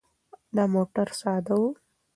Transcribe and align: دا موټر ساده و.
دا 0.55 0.63
موټر 0.73 1.07
ساده 1.19 1.55
و. 1.59 1.63